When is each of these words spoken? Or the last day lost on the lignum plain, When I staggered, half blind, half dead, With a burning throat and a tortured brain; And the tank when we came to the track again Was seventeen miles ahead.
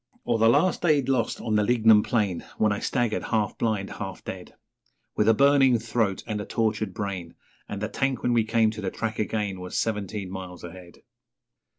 Or 0.25 0.39
the 0.39 0.49
last 0.49 0.81
day 0.81 0.99
lost 1.03 1.39
on 1.41 1.55
the 1.57 1.63
lignum 1.63 2.01
plain, 2.01 2.43
When 2.57 2.71
I 2.71 2.79
staggered, 2.79 3.21
half 3.25 3.55
blind, 3.59 3.91
half 3.91 4.23
dead, 4.23 4.55
With 5.15 5.29
a 5.29 5.35
burning 5.35 5.77
throat 5.77 6.23
and 6.25 6.41
a 6.41 6.45
tortured 6.47 6.91
brain; 6.91 7.35
And 7.69 7.83
the 7.83 7.87
tank 7.87 8.23
when 8.23 8.33
we 8.33 8.43
came 8.43 8.71
to 8.71 8.81
the 8.81 8.89
track 8.89 9.19
again 9.19 9.59
Was 9.59 9.77
seventeen 9.77 10.31
miles 10.31 10.63
ahead. 10.63 11.03